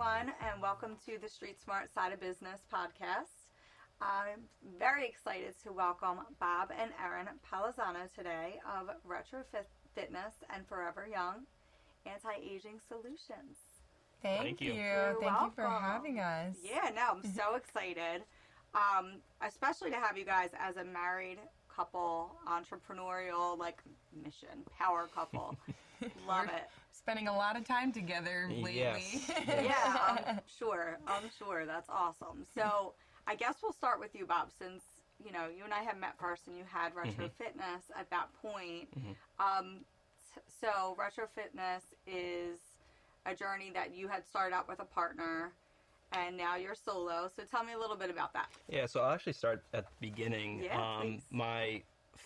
[0.00, 3.48] everyone, and welcome to the Street Smart Side of Business podcast.
[4.00, 4.40] I'm
[4.78, 11.06] very excited to welcome Bob and Erin Polizzano today of Retro Fit- Fitness and Forever
[11.10, 11.42] Young
[12.06, 13.58] Anti Aging Solutions.
[14.22, 14.72] Thank, Thank you.
[14.72, 14.80] you.
[14.80, 16.56] You're Thank you for having us.
[16.62, 18.22] Yeah, no, I'm so excited,
[18.74, 21.38] um, especially to have you guys as a married
[21.68, 23.82] couple, entrepreneurial like
[24.24, 25.56] mission, power couple.
[26.26, 26.70] Love it.
[27.10, 28.76] Spending a lot of time together lately.
[28.76, 29.32] Yes.
[29.48, 30.96] yeah, I'm sure.
[31.08, 31.66] I'm sure.
[31.66, 32.46] That's awesome.
[32.54, 32.92] So
[33.26, 34.84] I guess we'll start with you, Bob, since
[35.26, 38.28] you know you and I have met first, and you had Retro Fitness at that
[38.40, 38.90] point.
[39.40, 39.80] Um,
[40.60, 42.60] so Retro Fitness is
[43.26, 45.50] a journey that you had started out with a partner,
[46.12, 47.28] and now you're solo.
[47.34, 48.50] So tell me a little bit about that.
[48.68, 50.62] Yeah, so I'll actually start at the beginning.
[50.62, 51.82] Yeah, um, my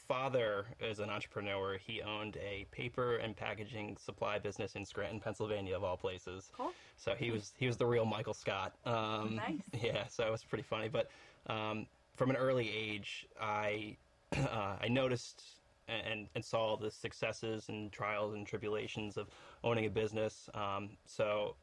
[0.08, 1.78] father is an entrepreneur.
[1.78, 6.50] He owned a paper and packaging supply business in Scranton, Pennsylvania, of all places.
[6.56, 6.72] Cool.
[6.96, 8.74] So he was he was the real Michael Scott.
[8.84, 9.60] Um, Nice.
[9.82, 10.88] Yeah, so it was pretty funny.
[10.88, 11.10] But
[11.46, 13.96] um, from an early age, I
[14.36, 15.42] uh, I noticed
[15.88, 19.28] and and saw the successes and trials and tribulations of
[19.62, 20.48] owning a business.
[20.54, 21.56] Um, so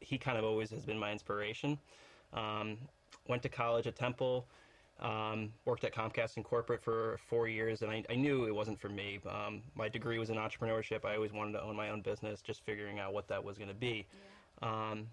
[0.00, 1.78] he kind of always has been my inspiration.
[2.32, 2.78] Um,
[3.28, 4.46] went to college at Temple.
[5.00, 8.78] Um, worked at Comcast in corporate for four years, and I, I knew it wasn't
[8.78, 9.18] for me.
[9.26, 11.06] Um, my degree was in entrepreneurship.
[11.06, 13.68] I always wanted to own my own business, just figuring out what that was going
[13.68, 14.06] to be.
[14.60, 15.06] Um,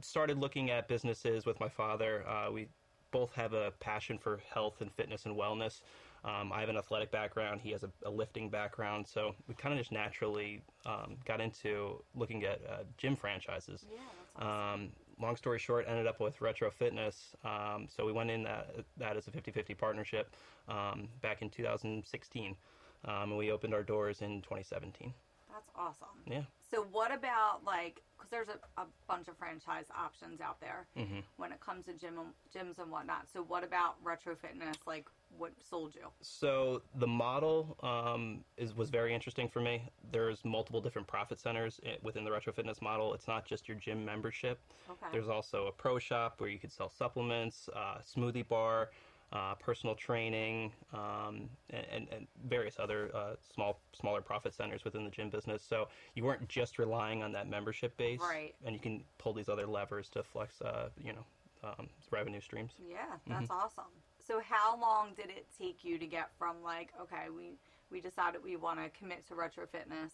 [0.00, 2.26] started looking at businesses with my father.
[2.26, 2.68] Uh, we
[3.10, 5.82] both have a passion for health and fitness and wellness.
[6.24, 7.60] Um, I have an athletic background.
[7.60, 12.02] He has a, a lifting background, so we kind of just naturally um, got into
[12.14, 13.86] looking at uh, gym franchises.
[13.90, 13.98] Yeah,
[14.34, 14.80] that's awesome.
[14.80, 17.34] Um, long story short, ended up with Retro Fitness.
[17.44, 20.34] Um, so we went in that, that as a 50 50 partnership
[20.68, 22.56] um, back in 2016.
[23.04, 25.12] Um, and we opened our doors in 2017.
[25.52, 26.22] That's awesome.
[26.26, 26.42] Yeah.
[26.70, 31.20] So what about like because there's a, a bunch of franchise options out there Mm-hmm.
[31.36, 32.14] when it comes to gym
[32.54, 33.28] gyms and whatnot.
[33.32, 34.76] So what about retro fitness?
[34.86, 35.06] Like
[35.36, 36.08] what sold you?
[36.20, 39.82] So the model um, is was very interesting for me.
[40.12, 43.14] There's multiple different profit centers within the retro fitness model.
[43.14, 44.58] It's not just your gym membership.
[44.90, 45.06] Okay.
[45.12, 48.90] There's also a pro shop where you could sell supplements, uh, smoothie bar,
[49.32, 55.04] uh, personal training, um, and, and, and various other uh, small smaller profit centers within
[55.04, 55.62] the gym business.
[55.62, 58.54] So you weren't just relying on that membership base, Right.
[58.64, 61.24] And you can pull these other levers to flex, uh, you know,
[61.64, 62.72] um, revenue streams.
[62.78, 62.96] Yeah,
[63.28, 63.40] Mm-hmm.
[63.40, 63.92] that's awesome.
[64.26, 67.58] So how long did it take you to get from like okay, we
[67.90, 70.12] we decided we want to commit to retro fitness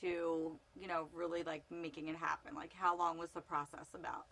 [0.00, 2.54] to you know really like making it happen?
[2.54, 4.26] Like how long was the process about?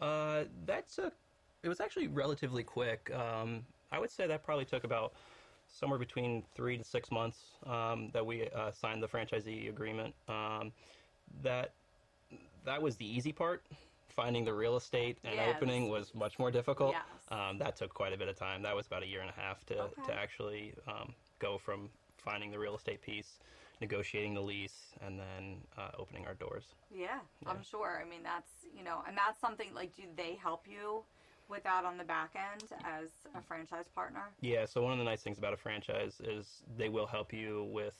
[0.00, 1.14] Uh, that took.
[1.62, 3.10] It was actually relatively quick.
[3.14, 5.14] Um, I would say that probably took about
[5.68, 10.14] somewhere between three to six months um, that we uh, signed the franchisee agreement.
[10.28, 10.72] Um,
[11.42, 11.72] that
[12.64, 13.62] that was the easy part.
[14.14, 15.56] Finding the real estate and Yes.
[15.56, 16.92] opening was much more difficult.
[16.92, 17.04] Yes.
[17.32, 18.62] Um, that took quite a bit of time.
[18.62, 20.02] That was about a year and a half to, Okay.
[20.04, 23.40] to actually um, go from finding the real estate piece,
[23.80, 26.74] negotiating the lease, and then uh, opening our doors.
[26.90, 28.00] Yeah, I'm sure.
[28.00, 31.02] I mean, that's you know, and that's something like, do they help you
[31.48, 34.30] with that on the back end as a franchise partner?
[34.40, 37.64] Yeah, so one of the nice things about a franchise is they will help you
[37.72, 37.96] with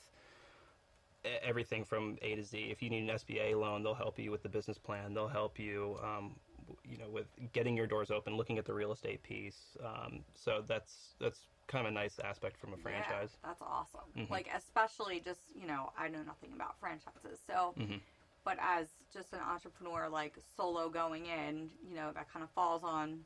[1.41, 2.57] everything from A to Z.
[2.71, 5.13] If you need an SBA loan, they'll help you with the business plan.
[5.13, 6.35] They'll help you, um,
[6.83, 9.77] you know, with getting your doors open, looking at the real estate piece.
[9.83, 13.37] Um, so that's that's kind of a nice aspect from a franchise.
[13.43, 14.01] Yeah, that's awesome.
[14.15, 14.29] Mhm.
[14.29, 17.73] Like, especially just you know, I know nothing about franchises, so.
[17.77, 17.99] Mhm.
[18.43, 22.83] But as just an entrepreneur, like solo going in, you know, that kind of falls
[22.83, 23.25] on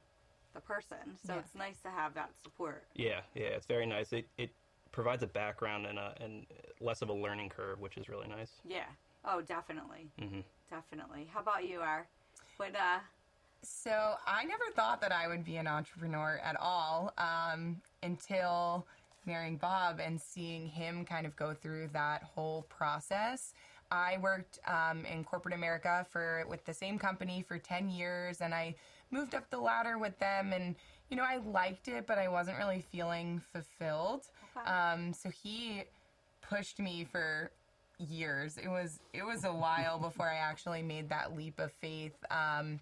[0.53, 1.17] the person.
[1.17, 1.39] So Yeah.
[1.39, 2.87] it's nice to have that support.
[2.93, 4.13] Yeah, yeah, it's very nice.
[4.13, 4.55] It it
[4.91, 6.45] provides a background and a and
[6.81, 8.51] less of a learning curve, which is really nice.
[8.65, 8.85] Yeah.
[9.25, 10.39] Oh, definitely, hmm
[10.69, 11.27] definitely.
[11.33, 12.07] How about you, R?
[12.57, 12.75] What?
[12.75, 12.99] Uh,
[13.63, 18.85] So I never thought that I would be an entrepreneur at all um, until
[19.25, 23.53] marrying Bob and seeing him kind of go through that whole process.
[23.91, 28.53] I worked um, in corporate America for with the same company for ten years, and
[28.53, 28.75] I
[29.11, 30.53] moved up the ladder with them.
[30.53, 30.75] And
[31.09, 34.27] you know, I liked it, but I wasn't really feeling fulfilled.
[34.65, 35.83] Um, so he
[36.41, 37.51] pushed me for
[37.97, 38.57] years.
[38.57, 42.15] It was it was a while before I actually made that leap of faith.
[42.31, 42.79] Um,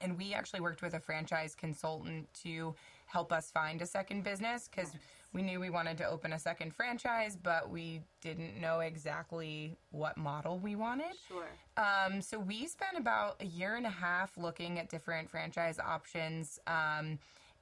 [0.00, 2.74] and we actually worked with a franchise consultant to
[3.06, 4.92] help us find a second business because
[5.32, 10.16] we knew we wanted to open a second franchise, but we didn't know exactly what
[10.16, 11.12] model we wanted.
[11.28, 11.48] sure.
[11.76, 16.58] Um, so we spent about a year and a half looking at different franchise options,
[16.66, 17.18] um,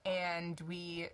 [0.07, 1.09] and we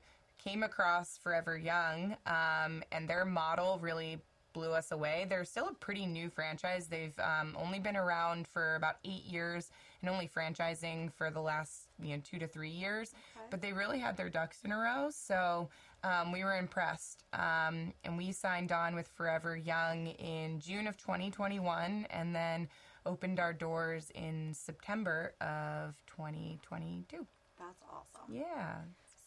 [0.45, 4.19] came across Forever Young, um, and their model really
[4.53, 5.27] blew us away.
[5.29, 6.87] They're still a pretty new franchise.
[6.87, 9.71] They've um, only been around for about eight years,
[10.01, 13.47] and only franchising for the last you know two to three years, Okay.
[13.51, 15.09] but they really had their ducks in a row.
[15.11, 15.71] So
[16.05, 20.97] um, we were impressed, um, and we signed on with Forever Young in June of
[20.99, 22.69] 2021, and then
[23.07, 27.27] opened our doors in September of 2022.
[27.59, 28.35] That's awesome.
[28.35, 28.77] Yeah.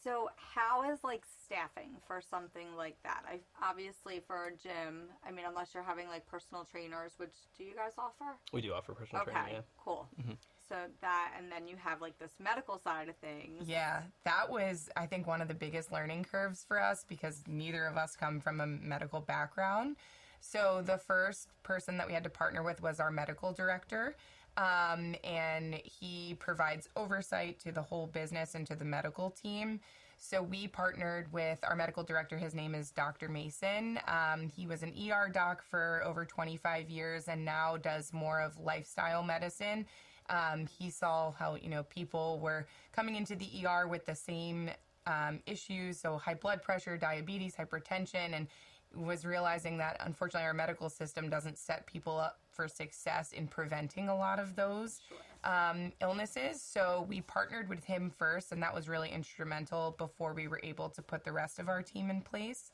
[0.07, 3.23] So, how is like staffing for something like that?
[3.29, 5.09] I obviously for a gym.
[5.27, 8.37] I mean, unless you're having like personal trainers, which do you guys offer?
[8.53, 9.55] We do offer personal Okay, training.
[9.55, 9.61] Yeah.
[9.83, 10.07] cool.
[10.21, 10.31] Mm-hmm.
[10.69, 13.67] So that, and then you have like this medical side of things.
[13.67, 17.85] Yeah, that was, I think, one of the biggest learning curves for us because neither
[17.85, 19.97] of us come from a medical background.
[20.39, 24.15] So the first person that we had to partner with was our medical director.
[24.57, 29.79] Um, and he provides oversight to the whole business and to the medical team.
[30.17, 32.37] So we partnered with our medical director.
[32.37, 33.29] His name is Dr.
[33.29, 33.99] Mason.
[34.07, 38.59] Um, he was an ER doc for over 25 years and now does more of
[38.59, 39.85] lifestyle medicine.
[40.29, 44.69] Um, he saw how you know people were coming into the ER with the same
[45.05, 48.47] um, issues, so high blood pressure, diabetes, hypertension, and
[48.93, 54.09] was realizing that unfortunately our medical system doesn't set people up for success in preventing
[54.09, 54.99] a lot of those
[55.43, 56.59] um, illnesses.
[56.61, 60.89] So we partnered with him first, and that was really instrumental before we were able
[60.89, 62.71] to put the rest of our team in place.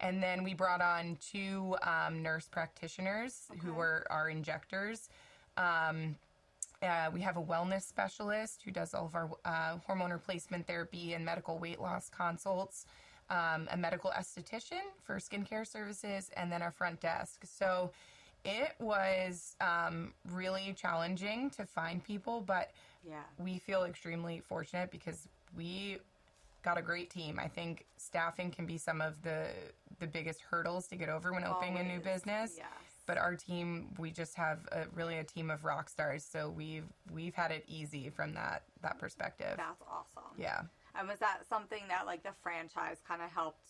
[0.00, 3.76] And then we brought on two um, nurse practitioners who Okay.
[3.78, 5.10] were our injectors.
[5.56, 6.16] Um,
[6.82, 11.14] uh, we have a wellness specialist who does all of our uh, hormone replacement therapy
[11.14, 12.86] and medical weight loss consults,
[13.30, 17.42] um, a medical esthetician for skincare services, and then our front desk.
[17.44, 17.90] So
[18.44, 22.70] it was um, really challenging to find people, but
[23.02, 23.22] Yeah.
[23.38, 25.98] we feel extremely fortunate because we
[26.62, 27.38] got a great team.
[27.38, 29.48] I think staffing can be some of the
[29.98, 32.66] the biggest hurdles to get over when opening a new business Yes.
[33.06, 36.84] but our team we just have a, really a team of rock stars so we've
[37.10, 40.28] we've had it easy from that that perspective That's awesome.
[40.36, 40.62] yeah
[40.94, 43.64] And was that something that like the franchise kind of helped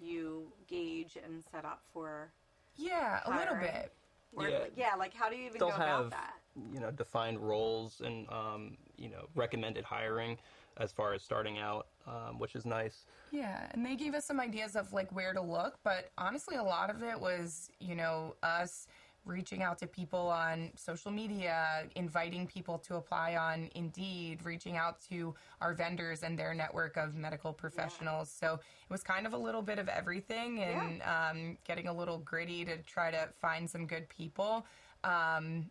[0.00, 2.32] you gauge and set up for?
[2.80, 3.72] Yeah a little Hiring.
[3.72, 3.92] bit
[4.36, 4.58] Or, Yeah.
[4.60, 4.94] like, yeah.
[4.96, 6.34] Like, how do you even They'll go have about that?
[6.72, 10.36] you know defined roles and um, you know recommended hiring
[10.76, 13.06] as far as starting out, um, which is nice.
[13.30, 16.62] yeah and they gave us some ideas of like where to look but honestly a
[16.62, 18.88] lot of it was you know us
[19.26, 25.00] reaching out to people on social media inviting people to apply on indeed reaching out
[25.08, 28.30] to our vendors and their network of medical professionals.
[28.30, 32.18] So it was kind of a little bit of everything and um, getting a little
[32.18, 34.66] gritty to try to find some good people
[35.04, 35.70] um,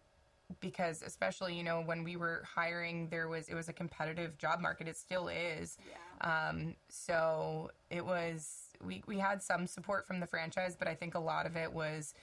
[0.60, 4.60] because especially you know when we were hiring there was it was a competitive job
[4.62, 4.88] market.
[4.88, 5.78] It still is.
[6.22, 6.50] Yeah.
[6.50, 11.14] um, so it was we, we had some support from the franchise but i think
[11.16, 12.14] a lot of it was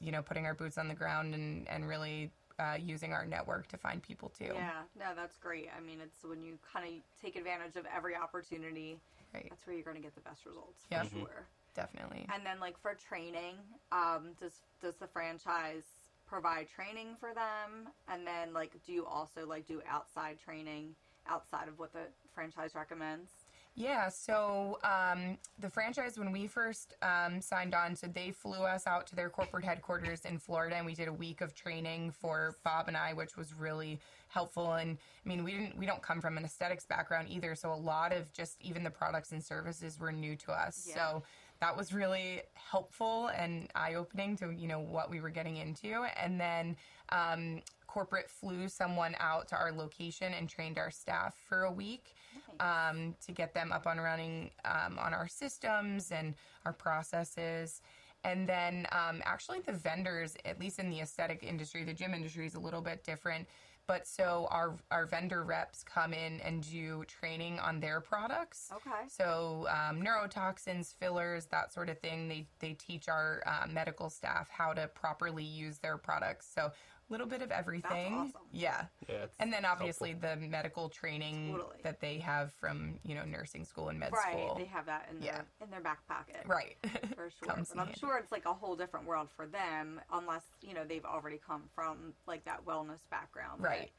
[0.00, 3.66] you know putting our boots on the ground and and really uh, using our network
[3.68, 5.68] to find people too Yeah, no, that's great.
[5.74, 6.92] I mean, it's when you kind of
[7.22, 8.98] take advantage of every opportunity,
[9.32, 11.04] right that's where you're going to get the best results for Yeah.
[11.04, 11.20] Mm-hmm.
[11.20, 11.46] sure.
[11.74, 13.56] definitely And then, like for training,
[13.92, 15.84] um, does does the franchise
[16.26, 17.88] provide training for them?
[18.08, 20.94] And then, like, do you also like do outside training
[21.26, 23.30] outside of what the franchise recommends?
[23.74, 28.86] Yeah, so um, the franchise, when we first um, signed on, so they flew us
[28.86, 32.56] out to their corporate headquarters in Florida, and we did a week of training for
[32.64, 33.98] Bob and I, which was really
[34.28, 34.74] helpful.
[34.74, 37.74] And I mean, we didn't, we don't come from an aesthetics background either, so a
[37.74, 40.86] lot of just even the products and services were new to us.
[40.88, 40.94] Yeah.
[40.94, 41.22] So
[41.60, 46.06] that was really helpful and eye opening to you know what we were getting into.
[46.20, 46.76] And then
[47.10, 52.14] um, corporate flew someone out to our location and trained our staff for a week
[52.58, 57.82] um, to get them up and running um, on our systems and our processes.
[58.24, 62.46] And then um, actually, the vendors, at least in the aesthetic industry, the gym industry
[62.46, 63.46] is a little bit different.
[63.86, 68.70] But so our our vendor reps come in and do training on their products.
[68.72, 69.08] Okay.
[69.08, 72.28] So um, neurotoxins, fillers, that sort of thing.
[72.28, 76.46] They they teach our uh, medical staff how to properly use their products.
[76.54, 76.70] So
[77.10, 78.14] little bit of everything.
[78.14, 78.40] awesome.
[78.52, 78.84] Yeah.
[79.08, 79.84] Yeah, it's And then helpful.
[79.86, 81.76] obviously the medical training Totally.
[81.82, 84.20] that they have from you know nursing school and med school.
[84.24, 84.54] Right, school.
[84.56, 85.32] they have that in Yeah.
[85.32, 86.42] their in their back pocket.
[86.46, 86.76] Right.
[87.16, 87.48] For sure.
[87.48, 88.00] Comes But I'm handy.
[88.00, 91.64] sure it's like a whole different world for them unless, you know, they've already come
[91.74, 93.60] from like that wellness background.
[93.60, 93.90] But, Right.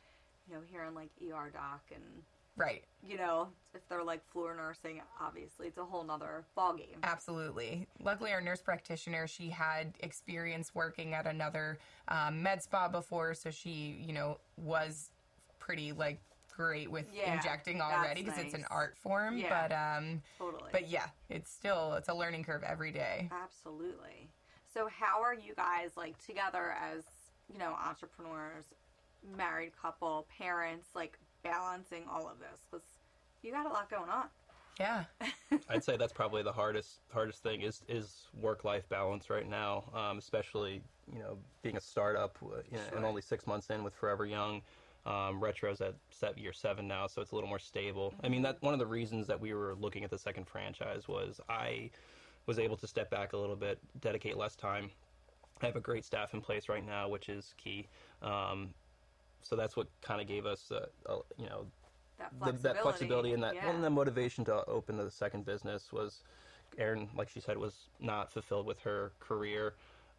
[0.47, 2.03] you know, hearing like ER doc and
[2.57, 2.83] Right.
[3.07, 7.01] You know, if they're like floor nursing, obviously it's a whole nother ballgame.
[7.03, 7.87] Absolutely.
[8.03, 11.79] Luckily, our nurse practitioner, she had experience working at another
[12.09, 15.11] um, med spa before, so she, you know, was
[15.59, 16.19] pretty like
[16.55, 18.47] great with yeah, injecting already because nice.
[18.47, 19.37] it's an art form.
[19.37, 20.69] Yeah, but um, totally.
[20.71, 23.29] But yeah, it's still it's a learning curve every day.
[23.31, 24.29] Absolutely.
[24.73, 27.03] So how are you guys like together as
[27.51, 28.65] you know entrepreneurs,
[29.37, 30.89] married couple, parents?
[30.93, 32.81] Like, balancing all of this was
[33.41, 34.25] you got a lot going on.
[34.79, 35.03] Yeah.
[35.69, 39.83] I'd say that's probably the hardest hardest thing is is work life balance right now,
[39.93, 40.81] um, especially
[41.11, 42.97] you know being a startup uh, you know, sure.
[42.97, 44.61] and only six months in with Forever Young.
[45.03, 48.11] Um, Retro's at set, year seven now, so it's a little more stable.
[48.11, 48.25] Mm-hmm.
[48.25, 48.65] I mean, that mm-hmm.
[48.67, 51.89] one of the reasons that we were looking at the second franchise was I
[52.45, 54.91] was able to step back a little bit, dedicate less time.
[55.61, 57.87] I have a great staff in place right now, which is key.
[58.21, 58.73] Um,
[59.43, 61.65] so that's what kind of gave us, uh, uh, you know,
[62.17, 63.69] that flexibility, the, that flexibility and that yeah.
[63.69, 66.23] and the motivation to open the second business was
[66.77, 69.73] Erin, like she said, was not fulfilled with her career.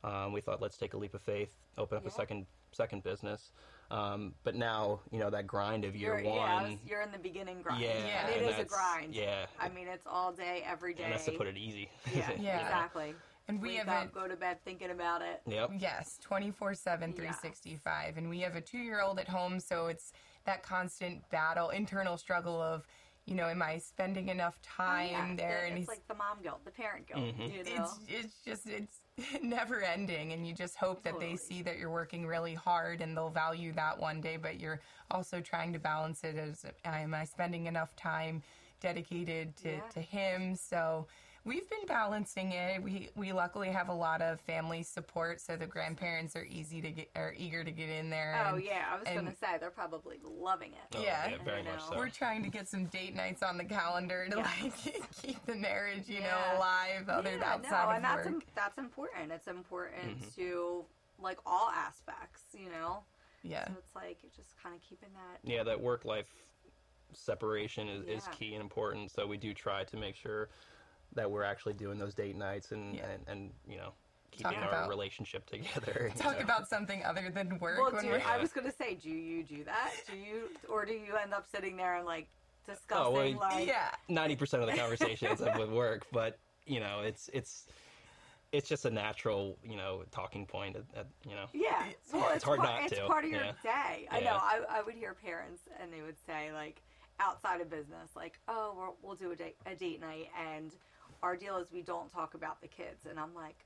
[0.05, 2.11] Um, we thought, let's take a leap of faith, open up yeah.
[2.11, 3.53] a second second business.
[3.91, 6.37] Um, but now, you know, that grind of year you're, one.
[6.37, 7.83] Yeah, was, you're in the beginning grind.
[7.83, 7.91] Yeah.
[8.07, 8.27] yeah.
[8.27, 9.15] And it and is a grind.
[9.15, 9.47] Yeah.
[9.61, 11.05] I mean, it's all day, every day.
[11.05, 11.91] And that's to put it easy.
[12.15, 12.61] Yeah, yeah.
[12.61, 13.15] exactly.
[13.53, 15.43] And we Wake have up, a, go to bed thinking about it.
[15.47, 15.73] Yep.
[15.79, 18.17] Yes, 24 7, 365.
[18.17, 20.15] And we have a two year old at home, so it's
[20.47, 22.87] that constant battle, internal struggle of,
[23.27, 25.65] you know, am I spending enough oh, time yeah, there?
[25.69, 27.21] And it's like the mom guilt, the parent guilt.
[27.21, 27.43] Mm-hmm.
[27.43, 27.85] You know?
[27.85, 29.01] It's it's just it's
[29.43, 31.33] never ending, and you just hope that totally.
[31.33, 34.39] they see that you're working really hard and they'll value that one day.
[34.41, 34.81] But you're
[35.11, 38.43] also trying to balance it as am I spending enough time
[38.81, 39.81] dedicated to yeah.
[39.93, 40.57] to him?
[40.57, 41.07] So
[41.45, 42.83] we've been balancing it.
[42.83, 46.91] We we luckily have a lot of family support, so the grandparents are easy to
[46.91, 48.41] get are eager to get in there.
[48.47, 50.97] Oh yeah, I was going to say they're probably loving it.
[50.97, 51.97] Oh, yeah, yeah very much so.
[51.97, 54.73] We're trying to get some date nights on the calendar to like
[55.23, 56.31] keep the marriage, you yeah.
[56.31, 57.09] know, alive.
[57.09, 59.33] Other yeah, outside no, of and that's Im- that's important.
[59.33, 60.41] It's important mm-hmm.
[60.41, 60.85] to
[61.21, 63.01] like all aspects, you know.
[63.43, 63.67] Yeah.
[63.67, 65.39] So it's like you're just kind of keeping that.
[65.43, 66.29] Yeah, that work life
[67.13, 68.17] separation is, yeah.
[68.17, 69.11] is key and important.
[69.11, 70.49] So we do try to make sure
[71.15, 73.07] that we're actually doing those date nights and yeah.
[73.11, 73.93] and, and you know
[74.33, 76.11] keeping talk our about, relationship together.
[76.17, 76.45] Talk know.
[76.45, 77.79] about something other than work.
[77.79, 79.93] Well, I was going to say, do you do that?
[80.11, 82.29] Do you, or do you end up sitting there and like
[82.67, 83.05] discussing?
[83.07, 87.01] Oh, well, like, yeah, ninety percent of the conversations are with work, but you know,
[87.05, 87.67] it's it's
[88.53, 90.77] it's just a natural, you know, talking point.
[90.77, 93.01] At, at, you know, yeah, it's, well, it's, it's hard part, not it's to.
[93.01, 93.53] It's part of your yeah.
[93.63, 94.09] day.
[94.11, 94.37] I know.
[94.41, 96.83] I, I would hear parents, and they would say like,
[97.21, 100.73] outside of business, like, oh, we will do a date, a date night, and
[101.23, 103.07] our deal is we don't talk about the kids.
[103.09, 103.65] And I'm like,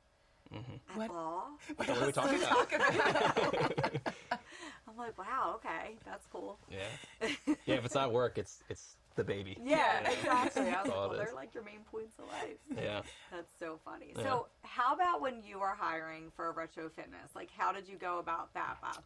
[0.54, 1.00] mm-hmm.
[1.00, 1.10] at what?
[1.10, 1.58] all?
[1.76, 2.72] What are we talking about?
[2.72, 3.96] about?
[4.88, 6.58] I'm like, wow, okay, that's cool.
[6.70, 6.78] Yeah,
[7.66, 7.74] yeah.
[7.74, 9.58] If it's not work, it's it's the baby.
[9.62, 10.10] Yeah, yeah.
[10.10, 10.62] exactly.
[10.62, 12.56] I was like, well, they're like your main points of life.
[12.74, 14.12] Yeah, that's so funny.
[14.16, 14.22] Yeah.
[14.22, 17.34] So, how about when you were hiring for retro fitness?
[17.34, 19.02] Like, how did you go about that, Bob?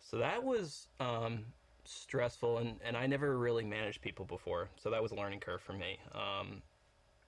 [0.00, 1.44] So that was um,
[1.84, 5.60] stressful, and and I never really managed people before, so that was a learning curve
[5.60, 5.98] for me.
[6.14, 6.62] Um,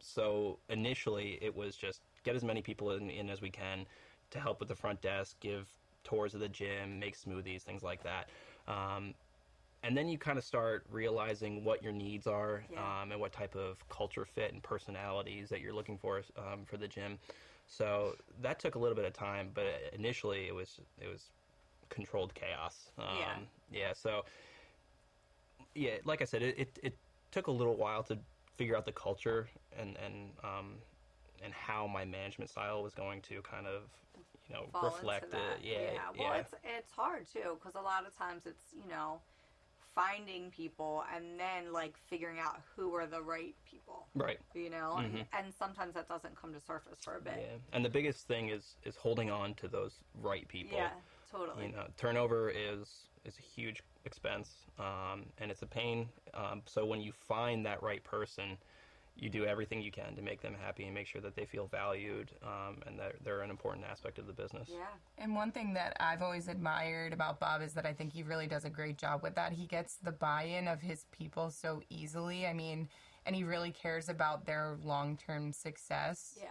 [0.01, 3.87] so initially, it was just get as many people in, in as we can
[4.31, 5.67] to help with the front desk, give
[6.05, 8.29] tours of the gym, make smoothies, things like that.
[8.69, 9.15] Um,
[9.83, 13.03] and then you kind of start realizing what your needs are yeah.
[13.03, 16.77] um, and what type of culture fit and personalities that you're looking for um, for
[16.77, 17.19] the gym.
[17.67, 21.31] So that took a little bit of time, but initially it was it was
[21.89, 22.91] controlled chaos.
[22.99, 23.05] yeah.
[23.05, 23.93] Um, yeah.
[23.95, 24.25] So
[25.75, 26.97] yeah, like I said, it, it, it
[27.31, 28.19] took a little while to
[28.57, 29.49] figure out the culture
[29.79, 30.75] and and um,
[31.43, 33.83] and how my management style was going to kind of
[34.49, 35.63] you know Fall reflect it.
[35.63, 35.99] Yeah, yeah.
[36.19, 36.41] Well, yeah.
[36.41, 39.21] it's it's hard too because a lot of times it's you know
[39.95, 44.97] finding people and then like figuring out who are the right people right you know
[44.99, 45.17] mm-hmm.
[45.17, 47.57] and, and, sometimes that doesn't come to surface for a bit yeah.
[47.73, 50.91] and the biggest thing is is holding on to those right people yeah
[51.31, 56.63] totally you know turnover is is a huge expense um, and it's a pain um,
[56.67, 58.57] so when you find that right person
[59.17, 61.67] you do everything you can to make them happy and make sure that they feel
[61.67, 64.69] valued um, and that they're an important aspect of the business.
[64.73, 64.85] Yeah.
[65.19, 68.47] And one thing that I've always admired about Bob is that I think he really
[68.47, 69.53] does a great job with that.
[69.53, 72.47] He gets the buy in of his people so easily.
[72.47, 72.89] I mean,
[73.27, 76.39] and he really cares about their long term success.
[76.41, 76.49] Yeah.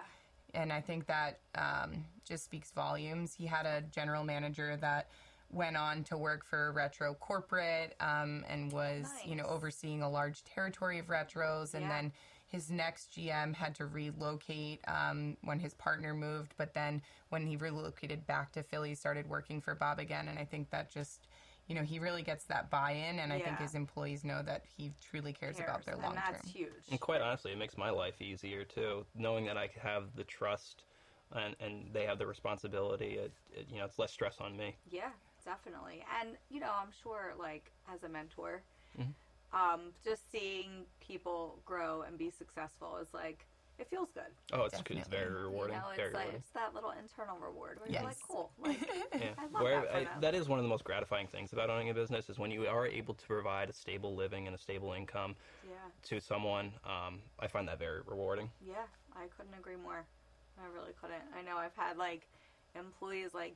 [0.53, 3.33] And I think that um, just speaks volumes.
[3.33, 5.07] He had a general manager that
[5.51, 9.25] went on to work for Retro Corporate um, and was, nice.
[9.25, 11.73] you know, overseeing a large territory of retros.
[11.73, 11.89] And yeah.
[12.01, 12.11] then
[12.49, 17.55] his next GM had to relocate um, when his partner moved, but then when he
[17.55, 20.27] relocated back to Philly, started working for Bob again.
[20.27, 21.27] And I think that just,
[21.67, 23.37] you know, he really gets that buy-in, and yeah.
[23.37, 26.23] I think his employees know that he truly cares, cares about their long term.
[26.31, 26.71] That's huge.
[26.89, 30.85] And quite honestly, it makes my life easier too, knowing that I have the trust,
[31.31, 33.19] and and they have the responsibility.
[33.19, 34.75] It, it, you know, it's less stress on me.
[34.89, 35.09] Yeah,
[35.45, 36.03] definitely.
[36.19, 38.63] And you know, I'm sure, like as a mentor.
[38.99, 39.11] Mm-hmm
[39.53, 43.45] um, just seeing people grow and be successful is like
[43.79, 44.23] it feels good.
[44.51, 45.75] Oh, it's, it's very rewarding.
[45.75, 46.41] You know, it's, very like, rewarding.
[46.41, 48.01] it's that little internal reward where yes.
[48.01, 48.51] you're like, cool.
[48.61, 48.79] Like,
[49.13, 49.27] yeah.
[49.37, 51.89] I love where, that, I, that is one of the most gratifying things about owning
[51.89, 54.91] a business is when you are able to provide a stable living and a stable
[54.91, 55.33] income
[55.65, 55.75] yeah.
[56.03, 56.73] to someone.
[56.85, 58.49] Um, I find that very rewarding.
[58.67, 58.83] Yeah,
[59.15, 60.03] I couldn't agree more.
[60.61, 61.23] I really couldn't.
[61.37, 62.27] I know I've had like
[62.75, 63.55] employees like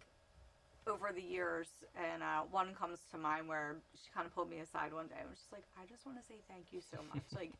[0.87, 4.59] over the years, and uh, one comes to mind where she kind of pulled me
[4.59, 6.97] aside one day and was just like, I just want to say thank you so
[7.13, 7.23] much.
[7.35, 7.51] like,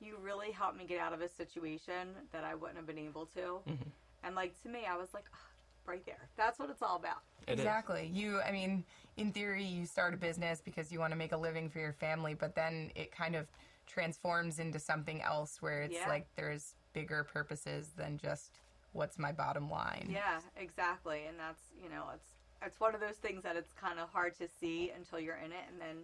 [0.00, 3.26] you really helped me get out of a situation that I wouldn't have been able
[3.26, 3.60] to.
[3.68, 3.86] Mhm.
[4.24, 5.38] And like to me, I was like, "Ah,
[5.86, 6.28] right there.
[6.36, 7.22] That's what it's all about.
[7.46, 7.60] It is.
[7.60, 8.10] exactly.
[8.12, 8.84] You, I mean,
[9.16, 11.92] in theory, you start a business because you want to make a living for your
[11.92, 13.46] family, but then it kind of
[13.86, 16.08] transforms into something else where it's Yeah.
[16.08, 18.60] like there's bigger purposes than just
[18.92, 20.08] what's my bottom line.
[20.10, 21.26] Yeah, exactly.
[21.26, 22.33] And that's you know, it's
[22.66, 25.52] it's one of those things that it's kind of hard to see until you're in
[25.52, 25.96] it, and then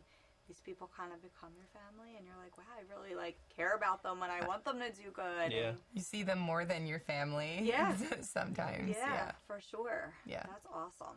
[0.48, 3.74] these people kind of become your family, and you're like, wow, I really like care
[3.76, 5.52] about them, and I want them to do good.
[5.52, 5.68] Yeah.
[5.70, 7.60] and- You see them more than your family.
[7.64, 7.94] Yeah.
[8.20, 8.96] sometimes.
[8.96, 9.32] yeah, Yeah.
[9.46, 10.12] for sure.
[10.26, 10.42] Yeah.
[10.48, 11.16] that's awesome.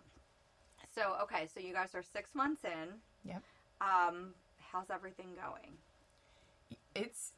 [0.94, 2.90] So okay, so you guys are six months in.
[3.26, 3.42] Yep.
[3.82, 4.34] Um,
[4.72, 5.72] how's everything going?
[6.96, 7.32] It's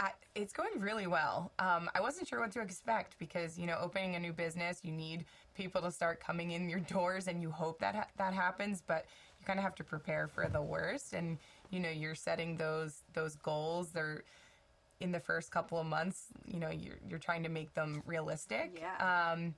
[0.00, 1.52] I, it's going really well.
[1.60, 4.90] Um, I wasn't sure what to expect because you know, opening a new business, you
[4.90, 5.24] need
[5.54, 8.82] people to start coming in your doors, and you hope that ha- that happens.
[8.86, 9.06] But
[9.40, 11.38] you kind of have to prepare for the worst, and
[11.70, 13.90] you know, you're setting those those goals.
[13.90, 14.22] They're
[15.00, 16.26] in the first couple of months.
[16.46, 18.78] You know, you're you're trying to make them realistic.
[18.80, 19.32] Yeah.
[19.32, 19.54] Um,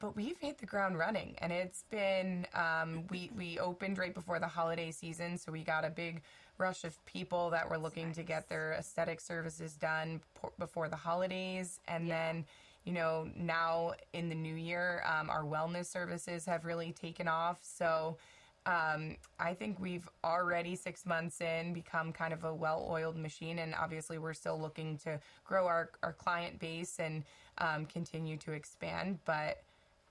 [0.00, 4.38] but we've hit the ground running and it's been um, we we opened right before
[4.38, 6.22] the holiday season so we got a big
[6.56, 10.20] rush of people that were looking to get their aesthetic services done
[10.58, 12.14] before the holidays and Yeah.
[12.32, 12.44] then
[12.88, 17.58] you know now in the new year um, our wellness services have really taken off
[17.62, 18.16] so
[18.64, 23.74] um, I think we've already six months in become kind of a well-oiled machine, and
[23.74, 27.24] obviously we're still looking to grow our, our client base and
[27.58, 29.20] um, continue to expand.
[29.24, 29.62] But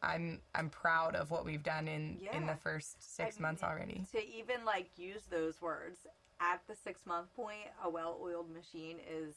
[0.01, 3.69] I'm I'm proud of what we've done in in the first six I months mean,
[3.69, 4.05] already.
[4.13, 6.07] To even like use those words
[6.39, 9.35] at the six month point, a well oiled machine is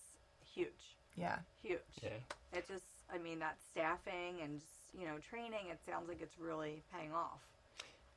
[0.54, 0.96] huge.
[1.16, 1.78] Yeah, Huge.
[2.02, 2.08] Yeah.
[2.52, 6.38] It just, I mean, that staffing and just, you know, training, it sounds like it's
[6.38, 7.40] really paying off.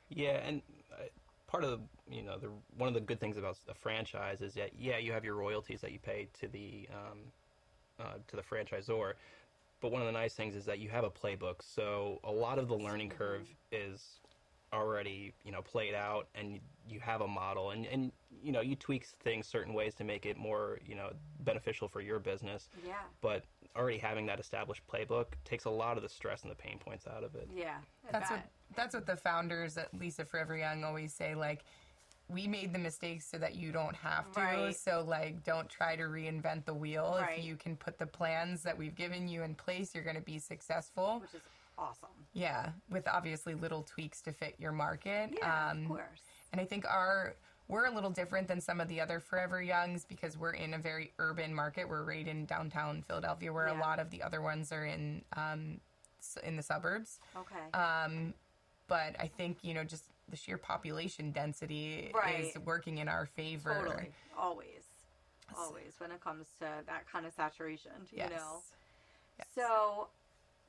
[0.09, 1.03] Yeah, and uh,
[1.47, 1.79] part of the,
[2.15, 5.11] you know the one of the good things about a franchise is that yeah you
[5.11, 7.19] have your royalties that you pay to the um,
[7.99, 9.13] uh, to the franchisor,
[9.79, 11.55] but one of the nice things is that you have a playbook.
[11.61, 14.19] So a lot of the learning curve is
[14.73, 18.11] already you know played out, and you, you have a model, and and
[18.43, 22.01] you know you tweak things certain ways to make it more you know beneficial for
[22.01, 22.67] your business.
[22.85, 22.93] Yeah.
[23.21, 23.43] But
[23.75, 27.05] already having that established playbook takes a lot of the stress and the pain points
[27.07, 27.49] out of it.
[27.55, 27.77] Yeah.
[28.11, 31.35] That's what that's what the founders at Lisa Forever Young always say.
[31.35, 31.63] Like,
[32.29, 34.39] we made the mistakes so that you don't have to.
[34.39, 34.75] Right.
[34.75, 37.17] So like, don't try to reinvent the wheel.
[37.19, 37.39] Right.
[37.39, 40.21] If you can put the plans that we've given you in place, you're going to
[40.21, 41.19] be successful.
[41.21, 41.41] Which is
[41.77, 42.09] awesome.
[42.33, 45.31] Yeah, with obviously little tweaks to fit your market.
[45.37, 46.21] Yeah, um, of course.
[46.51, 47.35] And I think our
[47.73, 50.77] we're a little different than some of the other Forever Youngs because we're in a
[50.77, 51.89] very urban market.
[51.89, 53.79] We're right in downtown Philadelphia, where Yeah.
[53.79, 55.81] a lot of the other ones are in um,
[56.43, 57.19] in the suburbs.
[57.35, 57.71] Okay.
[57.77, 58.35] Um,
[58.87, 62.41] but I think you know just the sheer population density Right.
[62.45, 63.73] is working in our favor.
[63.73, 64.11] totally.
[64.37, 64.83] Always.
[65.57, 68.31] Always when it comes to that kind of saturation, you Yes.
[68.31, 68.61] know.
[69.39, 69.47] Yes.
[69.55, 70.09] So,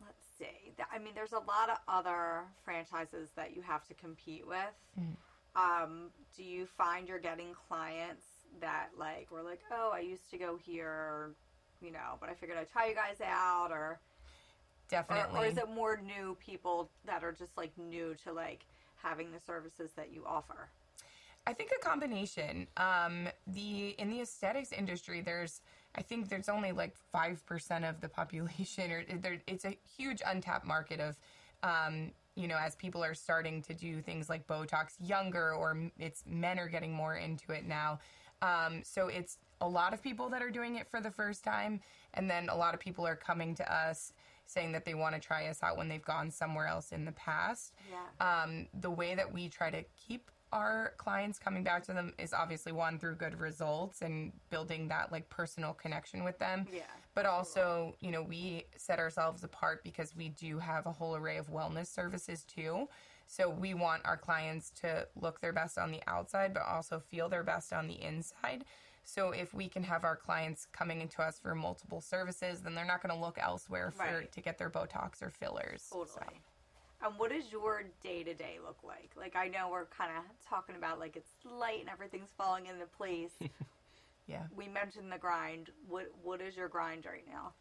[0.05, 0.73] let's see.
[0.91, 4.75] I mean, there's a lot of other franchises that you have to compete with.
[4.99, 5.17] Mm.
[5.57, 8.25] Um, do you find you're getting clients
[8.61, 11.31] that like were like, oh, I used to go here,
[11.81, 13.99] you know, but I figured I'd try you guys out, or or,
[14.91, 15.41] Definitely.
[15.41, 18.65] or is it more new people that are just like new to like
[18.97, 20.69] having the services that you offer?
[21.47, 22.67] I think a combination.
[22.77, 25.61] Um, the in the aesthetics industry, there's
[25.95, 30.23] I think there's only like five percent of the population, or there, it's a huge
[30.27, 31.19] untapped market of,
[31.63, 36.25] um, you know, as people are starting to do things like Botox younger, or it's
[36.27, 37.99] men are getting more into it now.
[38.43, 41.81] Um, so it's a lot of people that are doing it for the first time,
[42.15, 44.13] and then a lot of people are coming to us
[44.47, 47.13] saying that they want to try us out when they've gone somewhere else in the
[47.13, 48.43] past Yeah.
[48.43, 52.35] um, the way that we try to keep our clients coming back to them is
[52.35, 56.83] obviously one through good results and building that like personal connection with them Yeah.
[57.15, 61.37] But also you know we set ourselves apart because we do have a whole array
[61.37, 62.89] of wellness services too
[63.27, 67.29] so we want our clients to look their best on the outside but also feel
[67.29, 68.65] their best on the inside
[69.05, 72.85] so if we can have our clients coming into us for multiple services then they're
[72.85, 74.33] not going to look elsewhere for Right.
[74.33, 76.09] to get their botox or fillers Totally.
[76.09, 79.11] So, And what does your day to day look like?
[79.17, 82.87] Like I know we're kind of talking about like it's light and everything's falling into
[82.87, 83.33] place.
[84.27, 85.71] yeah we mentioned the grind.
[85.89, 87.53] What what is your grind right now?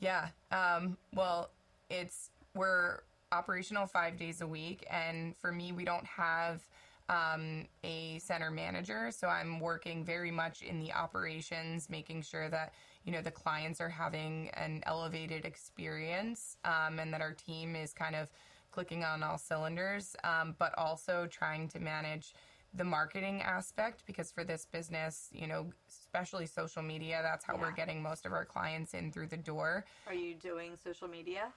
[0.00, 0.28] Yeah.
[0.52, 1.50] Um, well,
[1.90, 3.00] it's we're
[3.32, 6.62] operational five days a week, and for me, we don't have
[7.08, 12.74] um, a center manager, so I'm working very much in the operations, making sure that
[13.04, 17.92] you know the clients are having an elevated experience, um, and that our team is
[17.92, 18.30] kind of
[18.70, 22.34] clicking on all cylinders, um, but also trying to manage
[22.74, 27.72] the marketing aspect because for this business, you know, especially social media, that's how we're
[27.72, 29.84] getting most of our clients in through the door.
[30.06, 31.52] Are you doing social media?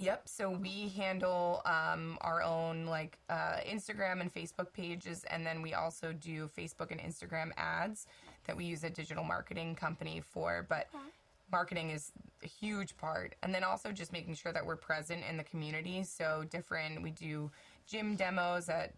[0.00, 0.28] Yep.
[0.28, 5.74] So we handle um, our own like uh, Instagram and Facebook pages, and then we
[5.74, 8.06] also do Facebook and Instagram ads
[8.46, 10.64] that we use a digital marketing company for.
[10.68, 10.88] But
[11.50, 12.12] marketing is
[12.44, 16.04] a huge part, and then also just making sure that we're present in the community.
[16.04, 17.02] So different.
[17.02, 17.50] We do
[17.88, 18.92] gym demos at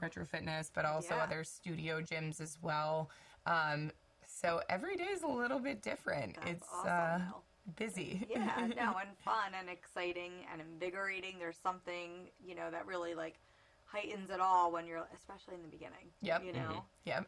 [0.00, 1.22] Retro Fitness, but also Yeah.
[1.24, 3.10] other studio gyms as well.
[3.46, 3.92] Um,
[4.26, 6.36] so every day is a little bit different.
[6.36, 7.32] That's it's awesome, uh,
[7.76, 8.26] busy.
[8.30, 11.38] yeah, no, and fun and exciting and invigorating.
[11.38, 13.38] There's something, you know, that really like
[13.84, 16.10] heightens it all when you're, especially in the beginning.
[16.22, 16.44] Yep.
[16.44, 16.84] You know.
[17.04, 17.26] Yep.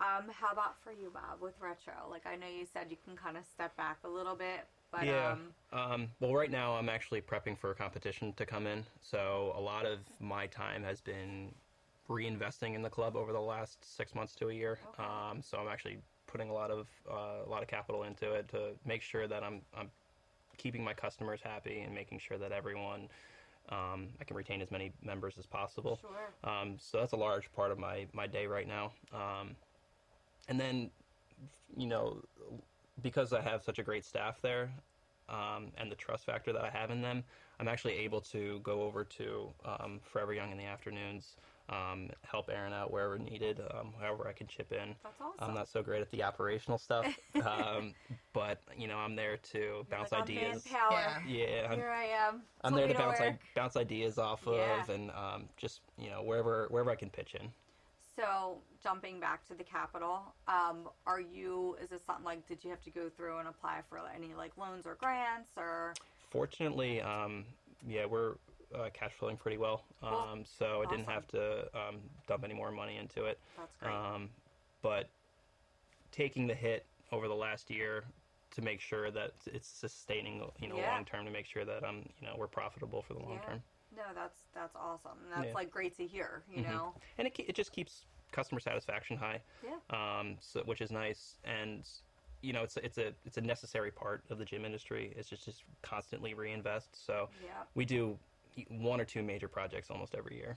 [0.00, 1.92] Um, how about for you, Bob, with retro?
[2.10, 5.04] Like I know you said you can kind of step back a little bit, but
[5.04, 5.32] yeah.
[5.32, 9.52] um, Um, well, right now I'm actually prepping for a competition to come in, so
[9.54, 11.54] a lot of my time has been
[12.10, 14.78] reinvesting in the club over the last six months to a year.
[14.98, 18.48] Um, so I'm actually putting a lot of uh, a lot of capital into it
[18.48, 19.90] to make sure that I'm I'm
[20.58, 23.08] keeping my customers happy and making sure that everyone
[23.70, 25.98] um, I can retain as many members as possible.
[26.00, 26.50] sure.
[26.50, 28.92] Um, so that's a large part of my, my day right now.
[29.14, 29.54] Um,
[30.48, 30.90] and then,
[31.76, 32.18] you know,
[33.02, 34.70] because I have such a great staff there
[35.28, 37.22] um, and the trust factor that I have in them,
[37.60, 41.36] I'm actually able to go over to um, Forever Young in the afternoons,
[41.70, 44.94] um, help Erin out wherever needed, um, however I can chip in.
[45.02, 45.34] That's awesome.
[45.38, 47.06] I'm not so great at the operational stuff,
[47.44, 47.94] um,
[48.32, 50.64] but you know I'm there to bounce like, I'm ideas.
[50.64, 51.22] manpower.
[51.26, 51.46] Yeah.
[51.46, 52.42] Yeah, I'm, Here I am.
[52.62, 53.20] I'm there to bounce.
[53.20, 57.34] I- bounce ideas off of and um, just you know wherever wherever I can pitch
[57.34, 57.48] in.
[58.16, 61.76] So jumping back to the capital, um, are you?
[61.82, 62.46] Is this something like?
[62.48, 65.94] Did you have to go through and apply for any like loans or grants or?
[66.30, 67.44] Fortunately, um,
[67.86, 68.34] yeah, we're
[68.74, 72.70] uh, cash flowing pretty well, um, so I didn't have to um, dump any more
[72.70, 73.38] money into it.
[73.56, 73.92] That's great.
[73.92, 74.30] Um,
[74.82, 75.08] but
[76.12, 78.04] taking the hit over the last year
[78.52, 80.90] to make sure that it's sustaining, you know, Yeah.
[80.94, 83.46] long term to make sure that um, you know, we're profitable for the long Yeah.
[83.46, 83.62] term.
[83.96, 85.18] no, that's that's awesome.
[85.34, 85.52] That's Yeah.
[85.52, 86.44] like great to hear.
[86.48, 86.68] You Mhm.
[86.68, 86.94] know.
[87.18, 89.80] and it, it just keeps customer satisfaction high, Yeah.
[89.90, 91.38] um, so, which is nice.
[91.44, 91.88] And
[92.42, 95.12] you know, it's a- it's a it's a necessary part of the gym industry.
[95.16, 96.94] It's just just constantly reinvest.
[97.04, 97.64] So Yeah.
[97.74, 98.18] we do
[98.68, 100.56] one or two major projects almost every year.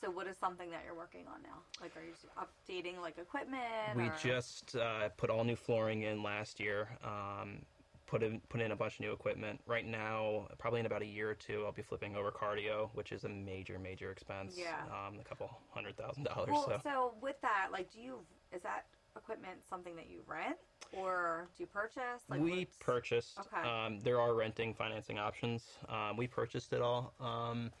[0.00, 1.58] So what is something that you're working on now?
[1.80, 3.96] Like, are you updating like equipment?
[3.96, 6.88] We or- just uh, put all new flooring in last year.
[7.02, 7.62] Um,
[8.06, 9.60] put in put in a bunch of new equipment.
[9.66, 13.12] Right now, probably in about a year or two, I'll be flipping over cardio, which
[13.12, 14.56] is a major major expense.
[14.58, 14.82] Yeah.
[14.84, 16.48] Um, a couple hundred thousand dollars.
[16.50, 16.80] Well, so.
[16.82, 18.18] so with that, like, do you
[18.52, 20.56] is that equipment something that you rent
[20.92, 22.22] or do you purchase?
[22.28, 23.38] Like, we what's- purchased.
[23.40, 23.68] Okay.
[23.68, 25.78] Um, there are renting financing options.
[25.88, 27.12] Um, we purchased it all.
[27.20, 27.72] Um,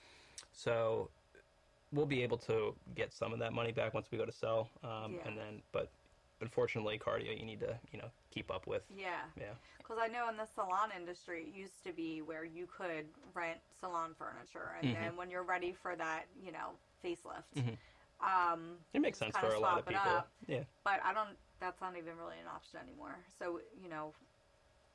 [0.52, 1.10] so
[1.92, 4.68] we'll be able to get some of that money back once we go to sell.
[4.82, 5.28] Um, Yeah.
[5.28, 5.90] And then, but
[6.40, 8.82] unfortunately, cardio you need to you know keep up with.
[8.94, 9.22] Yeah.
[9.38, 9.54] Yeah.
[9.78, 13.60] Because I know in the salon industry, it used to be where you could rent
[13.80, 14.94] salon furniture, and Mhm.
[15.00, 17.78] then when you're ready for that, you know, facelift, Mhm.
[18.20, 20.02] um, It makes sense for a lot of people.
[20.02, 20.28] up.
[20.48, 20.64] Yeah.
[20.82, 21.38] but I don't.
[21.60, 23.16] That's not even really an option anymore.
[23.38, 24.12] So you know,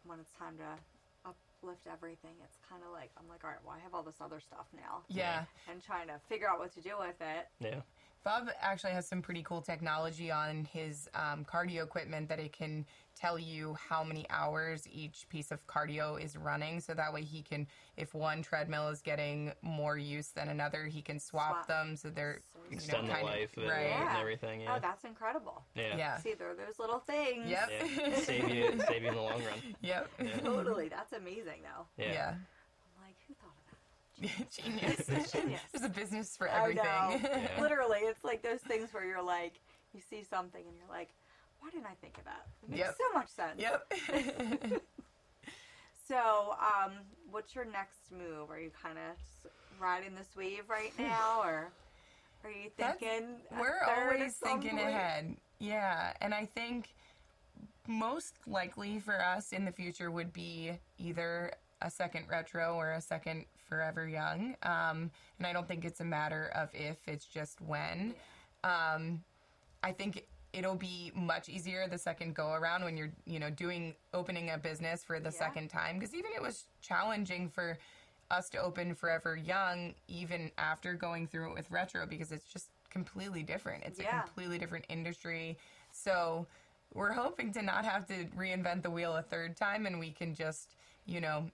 [0.06, 0.78] when it's time to
[1.26, 4.22] uplift everything, it's kind of like I'm like, all right, well, I have all this
[4.22, 5.46] other stuff now, Yeah.
[5.70, 7.48] and trying to figure out what to do with it.
[7.60, 7.82] Yeah.
[8.24, 12.86] Bob actually has some pretty cool technology on his um, cardio equipment that it can
[13.16, 16.80] tell you how many hours each piece of cardio is running.
[16.80, 17.66] So that way he can,
[17.98, 21.68] if one treadmill is getting more use than another, he can swap, Swap.
[21.68, 23.80] them so they're you Extend know, the kind of- life of it right.
[23.92, 24.62] and everything.
[24.62, 24.76] Yeah.
[24.76, 25.64] Oh, that's incredible.
[25.76, 25.98] yeah.
[25.98, 26.18] Yeah.
[26.20, 27.50] See, there are those little things.
[27.50, 27.70] Yep.
[27.98, 28.16] Yeah.
[28.20, 29.60] save you save you in the long run.
[29.82, 30.10] Yep.
[30.24, 30.38] Yeah.
[30.42, 30.90] Totally.
[30.90, 31.86] That's amazing, though.
[31.98, 32.14] Yeah.
[32.14, 32.30] Yeah.
[32.30, 33.78] I'm like, who thought of that?
[34.52, 35.08] Genius.
[35.32, 35.62] Genius.
[35.72, 36.84] There's a business for I everything.
[36.84, 37.20] know.
[37.24, 37.62] Yeah.
[37.62, 39.54] Literally, it's like those things where you're like,
[39.94, 41.10] you see something and you're like,
[41.60, 42.46] why didn't I think of that?
[42.64, 42.96] It makes Yep.
[42.98, 43.60] so much sense.
[43.60, 44.82] yep.
[46.08, 46.92] So, um,
[47.30, 48.50] what's your next move?
[48.50, 51.72] Are you kind of riding this wave right now, or
[52.44, 54.90] are you thinking We're always thinking point?
[54.90, 55.36] ahead.
[55.60, 56.94] Yeah, and I think
[57.88, 63.02] most likely for us in the future would be either a second retro or a
[63.02, 64.54] second forever young.
[64.64, 68.14] Um, and I don't think it's a matter of if, it's just when.
[68.66, 69.24] Um,
[69.82, 73.96] I think it'll be much easier the second go around when you're, you know, doing
[74.14, 75.40] opening a business for the Yeah.
[75.46, 75.98] second time.
[75.98, 77.78] Because even it was challenging for
[78.30, 82.70] us to open Forever Young, even after going through it with Retro, because it's just
[82.90, 83.86] completely different.
[83.86, 84.20] It's Yeah.
[84.20, 85.58] a completely different industry.
[85.92, 86.46] So
[86.94, 90.36] we're hoping to not have to reinvent the wheel a third time and we can
[90.36, 91.50] just, you know,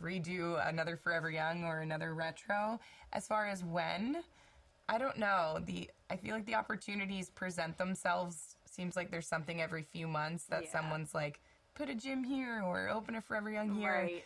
[0.00, 2.80] redo another Forever Young or another retro.
[3.12, 4.22] As far as when,
[4.88, 5.58] I don't know.
[5.64, 8.56] The I feel like the opportunities present themselves.
[8.70, 10.70] Seems like there's something every few months that Yeah.
[10.72, 11.40] someone's like,
[11.74, 13.92] put a gym here or open a Forever Young here.
[13.92, 14.24] Right.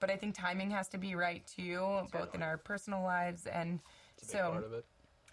[0.00, 3.80] But I think timing has to be right too, both in our personal lives and
[4.18, 4.84] It's a big so part of it.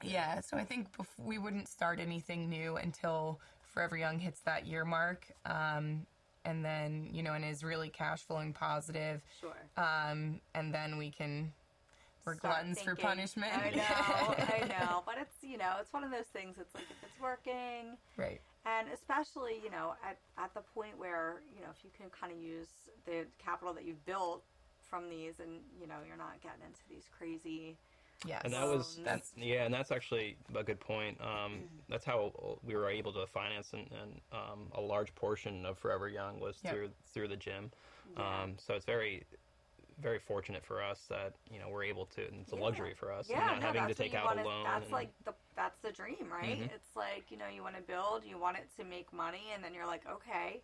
[0.04, 3.40] yeah, so I think bef- we wouldn't start anything new until
[3.74, 6.06] Forever Young hits that year mark, um,
[6.46, 9.56] and then you know, and is really cash flowing positive, Sure.
[9.78, 11.54] um, and then we can.
[12.24, 13.52] We're Start gluttons for punishment.
[13.52, 13.82] I know,
[14.54, 15.02] I know.
[15.08, 16.58] But it's, you know, it's one of those things.
[16.60, 18.40] It's like if it's working, right.
[18.68, 22.32] and especially, you know, at, at the point where, you know, if you can kind
[22.32, 22.68] of use
[23.08, 24.44] the capital that you've built
[24.88, 27.76] from these and, you know, you're not getting into these crazy.
[28.26, 28.42] Yes.
[28.44, 31.20] And that was Um, that's yeah, and that's actually a good point.
[31.22, 35.78] Um, that's how we were able to finance and, and um, a large portion of
[35.80, 36.74] Forever Young was Yep.
[36.74, 37.72] through through the gym.
[38.16, 38.44] Yeah.
[38.44, 39.24] Um, so it's very
[40.00, 42.28] very fortunate for us that you know we're able to.
[42.28, 42.62] And it's a Yeah.
[42.62, 44.64] luxury for us, Yeah, and not no, having to take out wanna, a loan.
[44.66, 46.60] That's and- like the that's the dream, right?
[46.60, 46.72] Mhm.
[46.74, 49.64] It's like you know you want to build, you want it to make money, and
[49.64, 50.62] then you're like, okay,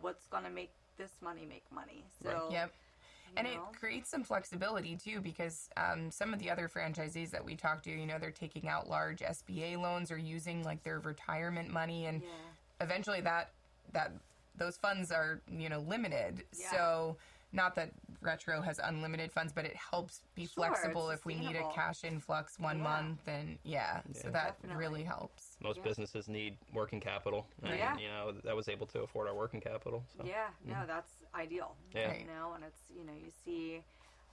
[0.00, 2.04] what's gonna make this money make money?
[2.22, 2.72] So Yep.
[3.36, 7.44] And know, it creates some flexibility too, because um, some of the other franchisees that
[7.44, 11.00] we talk to, you know, they're taking out large SBA loans or using like their
[11.00, 12.28] retirement money, and yeah,
[12.80, 13.50] eventually that
[13.92, 14.12] that
[14.56, 16.44] those funds are you know limited.
[16.58, 16.70] Yeah.
[16.70, 17.16] So
[17.52, 21.56] not that retro has unlimited funds, but it helps be Sure, flexible if we need
[21.56, 22.82] a cash influx one Yeah.
[22.84, 24.76] month, and yeah, so that Definitely.
[24.76, 25.56] really helps.
[25.60, 25.82] most Yeah.
[25.84, 27.96] businesses need working capital, and Yeah.
[27.96, 30.04] you know that was able to afford our working capital.
[30.16, 30.24] So.
[30.24, 30.86] yeah, no, mm-hmm.
[30.86, 31.76] that's ideal.
[31.92, 32.08] Yeah.
[32.08, 32.20] Right.
[32.20, 33.82] You know, and it's you know you see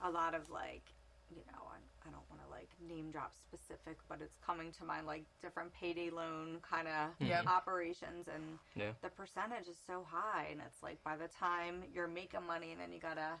[0.02, 0.82] a lot of like
[1.30, 4.84] you know I, I don't want to like name drop specific, but it's coming to
[4.84, 7.40] mind like different payday loan kind of Yep.
[7.40, 7.48] Mm-hmm.
[7.48, 8.92] operations, and Yeah.
[9.02, 12.80] the percentage is so high, and it's like by the time you're making money and
[12.80, 13.40] then you gotta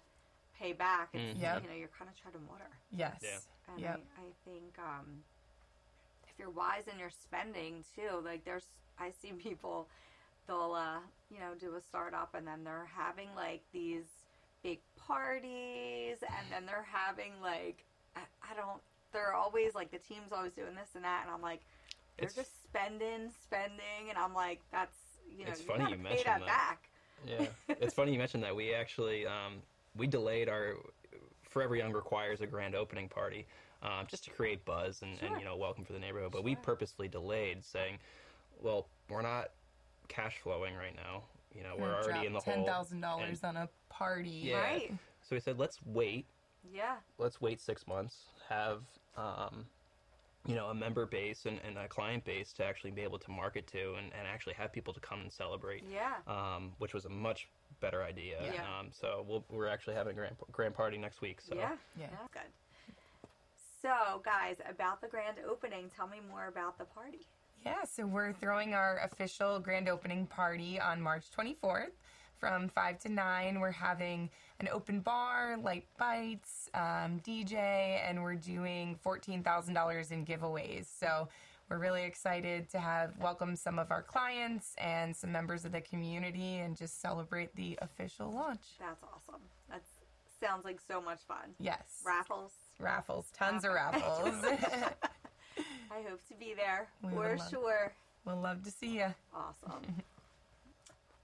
[0.58, 1.42] pay back, it's Mhm.
[1.42, 1.62] Yep.
[1.62, 2.68] you know you're kind of treading water.
[2.90, 3.20] Yes.
[3.22, 3.38] Yeah.
[3.68, 4.00] And Yep.
[4.18, 5.22] I, I think um,
[6.28, 8.66] if you're wise in your spending too, like there's,
[8.98, 9.88] I see people,
[10.46, 14.04] they'll, uh, you know, do a startup and then they're having like these
[14.62, 18.80] big parties and then they're having like, I, I don't,
[19.12, 21.22] they're always like, the team's always doing this and that.
[21.26, 21.60] And I'm like,
[22.16, 24.08] they're It's- just spending, spending.
[24.08, 24.96] And I'm like, that's,
[25.28, 26.46] you know, It's you funny gotta you pay mentioned that that.
[26.46, 26.88] back.
[27.26, 27.46] Yeah,
[27.80, 28.54] it's funny you mentioned that.
[28.54, 29.60] We actually um,
[29.96, 30.74] we delayed our
[31.42, 33.46] Forever Young requires a grand opening party
[33.82, 35.28] um, just to create buzz and, Sure.
[35.28, 36.32] and you know welcome for the neighborhood.
[36.32, 37.98] But we purposely delayed, saying,
[38.60, 39.50] "Well, we're not
[40.08, 41.22] cash flowing right now.
[41.54, 44.28] You know, we're already in the ten hole." thousand dollars on a party.
[44.28, 44.60] Yeah.
[44.60, 44.92] Right.
[45.22, 46.26] So we said, "Let's wait.
[46.72, 46.96] Yeah.
[47.18, 48.16] Let's wait six months.
[48.48, 48.82] Have
[49.16, 49.64] um,
[50.46, 53.30] you know a member base and, and a client base to actually be able to
[53.30, 56.14] market to and, and actually have people to come and celebrate." Yeah.
[56.26, 57.48] um, which was a much
[57.80, 58.38] better idea.
[58.42, 58.62] Yeah.
[58.62, 61.40] Um, so we'll, we're actually having a grand, grand party next week.
[61.40, 61.72] So Yeah.
[61.98, 62.06] Yeah.
[62.10, 63.30] That's good.
[63.82, 67.26] So, guys, about the grand opening, tell me more about the party.
[67.64, 71.90] Yeah, so we're throwing our official grand opening party on March 24th
[72.38, 73.60] from 5 to 9.
[73.60, 77.54] We're having an open bar, light bites, um, DJ,
[78.08, 80.86] and we're doing $14,000 in giveaways.
[80.98, 81.28] So
[81.68, 85.80] we're really excited to have welcome some of our clients and some members of the
[85.80, 88.60] community and just celebrate the official launch.
[88.78, 89.40] That's awesome.
[89.68, 89.82] That
[90.40, 91.54] sounds like so much fun.
[91.58, 92.02] Yes.
[92.06, 92.52] Raffles.
[92.78, 94.34] Raffles, tons of raffles.
[95.90, 97.92] I hope to be there We for love- sure.
[98.24, 99.14] we'll love to see you.
[99.34, 99.82] Awesome.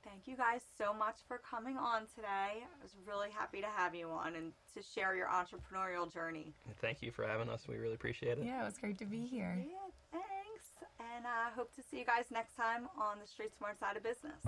[0.05, 2.27] Thank you guys so much for coming on today.
[2.63, 6.53] I was really happy to have you on and to share your entrepreneurial journey.
[6.81, 7.63] thank you for having us.
[7.69, 8.45] We really appreciate it.
[8.45, 9.57] Yeah, it was great to be here.
[9.59, 9.92] Yeah, thanks
[10.99, 14.03] and I hope to see you guys next time on the Street Smart Side of
[14.03, 14.39] Business.